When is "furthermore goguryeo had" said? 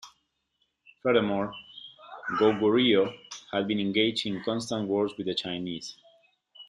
1.03-3.67